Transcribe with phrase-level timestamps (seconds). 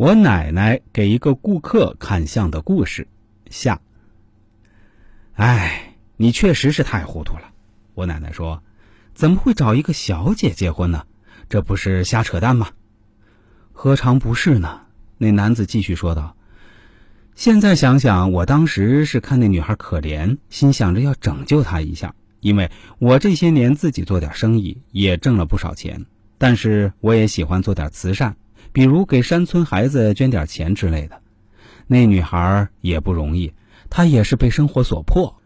[0.00, 3.06] 我奶奶给一个顾客看相的故事
[3.50, 3.82] 下。
[5.34, 7.42] 哎，你确实是太糊涂了。
[7.92, 8.62] 我奶奶说
[9.12, 11.04] ：“怎么会找一个小姐结婚呢？
[11.50, 12.70] 这不是瞎扯淡吗？”
[13.72, 14.80] 何尝不是呢？
[15.18, 16.34] 那男子继续说道
[17.36, 26.06] ：“现在想想，我当时是看那女孩可怜，心想着要拯救她一下，因为我这些年自己做点生意也挣了不少钱，
[26.38, 28.34] 但是我也喜欢做点慈善，
[28.72, 31.20] 比如给山村孩子捐点钱之类的。
[31.86, 33.52] 那女孩也不容易，
[33.88, 35.36] 她也是被生活所迫。”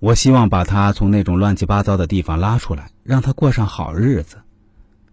[0.00, 4.36] 我希望把她从那种乱七八糟的地方拉出来，让她过上好日子。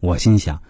[0.00, 0.60] 我心想，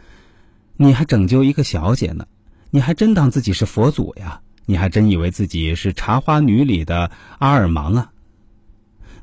[0.77, 2.27] 你还拯救一个小姐呢？
[2.71, 4.41] 你还真当自己是佛祖呀？
[4.67, 8.13] 你还真以为自己是《茶花女》里的阿尔芒啊？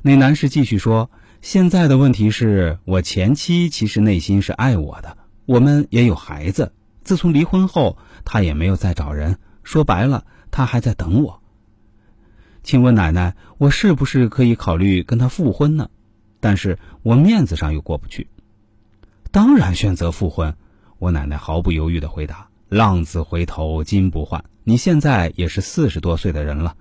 [0.02, 6.72] 那男士继续说：“现在的问题是我前妻其实内心是爱我的，我们也有孩子。
[7.04, 9.38] 自从离婚后，他也没有再找人。
[9.62, 11.40] 说白了，他还在等我。”
[12.62, 15.90] 请问奶奶，我是不是可以考虑跟他复婚呢？
[16.40, 18.28] 但是我面子上又过不去。
[19.30, 20.56] 当然选择复婚，
[20.98, 26.76] 我奶奶毫不犹豫的回答：“浪子回头金不换，你现在也是四十多岁的人了，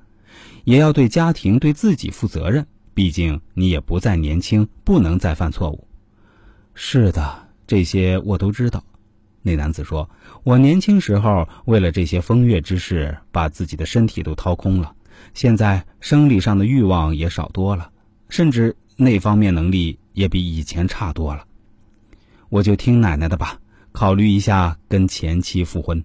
[0.64, 2.68] 也要对家庭对自己负责任。
[2.94, 5.88] 毕竟你也不再年轻，不能再犯错误。”
[6.76, 8.84] 是的，这些我都知道。
[9.42, 10.10] 那男子说
[10.44, 14.94] ：“我年轻时候为了这些风月之事，把自己的身体都掏空了。”
[15.34, 17.92] 现在生理上的欲望也少多了，
[18.30, 21.46] 甚至那方面能力也比以前差多了。
[22.50, 23.60] 我就听奶奶的吧，
[23.92, 26.04] 考虑一下跟前妻复婚。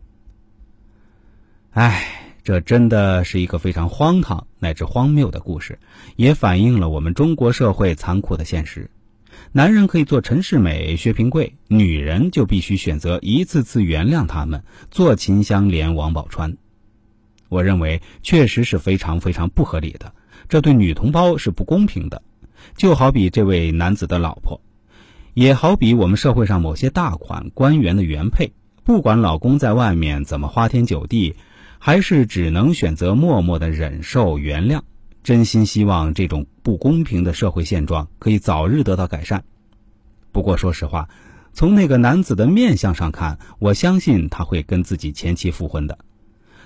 [1.71, 2.07] 哎，
[2.43, 5.79] 这真的是一个非常荒唐乃至荒谬的故事，
[6.17, 8.91] 也反映了我们中国社会残酷的现实：
[9.53, 16.57] 男人可以做陈世美、薛平贵，女人就必须选择一次次原谅他们，做秦香莲、王宝钏。
[17.49, 20.13] 我认为确实是非常非常不合理的，
[20.49, 22.23] 这对女同胞是不公平的。
[22.77, 24.61] 就好比这位男子的老婆，
[25.35, 28.53] 也好比我们社会上某些大款官员的原配，
[28.83, 31.37] 不管老公在外面怎么花天酒地，
[31.79, 34.81] 还是只能选择默默的忍受原谅。
[35.27, 39.43] 真心希望这种不公平的社会现状可以早日得到改善。
[40.31, 41.09] 不过说实话，
[41.53, 45.99] 从那个男子的面相上看，我相信他会跟自己前妻复婚的。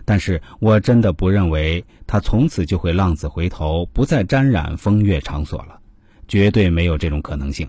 [0.05, 5.81] 但是我真的不认为他从此就会浪子回头，不再沾染风月场所了，
[6.29, 7.67] 绝对没有这种可能性。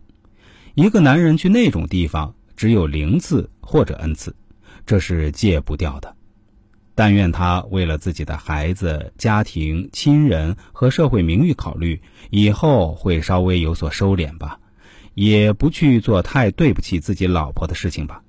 [0.75, 4.35] 一个男人去那种地方，只有零次或者 n 次，
[4.85, 6.13] 这是戒不掉的。
[6.94, 14.59] 但愿他为了自己的孩子、家庭、亲人和社会名誉考虑，以后会稍微有所收敛吧，
[15.13, 18.22] 也不去做太对不起自己老婆的事情吧。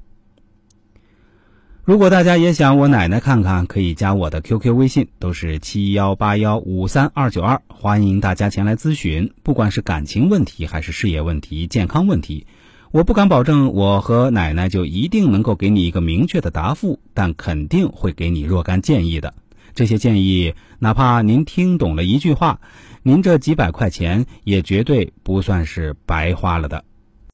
[1.84, 9.32] 如果大家也想我奶奶看看，可以加我的 QQ 微信，都是七幺八幺五三二九二，欢迎大家前来咨询。
[9.42, 12.46] 不管是感情问题，还是事业问题、健康问题，
[12.92, 19.32] 我不敢保证我和奶奶就一定能够给你一个明确的答复，但肯定会给你若干建议的。
[19.74, 22.60] 这些建议，哪怕您听懂了一句话，
[23.02, 26.84] 您这几百块钱也绝对不算是白花了的。